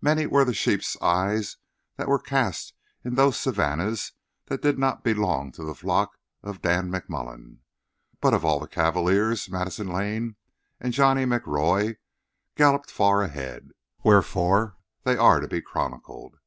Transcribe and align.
Many 0.00 0.24
were 0.24 0.46
the 0.46 0.54
sheeps' 0.54 0.96
eyes 1.02 1.58
that 1.98 2.08
were 2.08 2.18
cast 2.18 2.72
in 3.04 3.14
those 3.14 3.38
savannas 3.38 4.12
that 4.46 4.62
did 4.62 4.78
not 4.78 5.04
belong 5.04 5.52
to 5.52 5.62
the 5.64 5.74
flocks 5.74 6.16
of 6.42 6.62
Dan 6.62 6.90
McMullen. 6.90 7.58
But 8.22 8.32
of 8.32 8.42
all 8.42 8.58
the 8.58 8.68
cavaliers, 8.68 9.50
Madison 9.50 9.88
Lane 9.88 10.36
and 10.80 10.94
Johnny 10.94 11.26
McRoy 11.26 11.96
galloped 12.54 12.90
far 12.90 13.20
ahead, 13.20 13.72
wherefore 14.02 14.78
they 15.02 15.18
are 15.18 15.40
to 15.40 15.46
be 15.46 15.60
chronicled. 15.60 16.38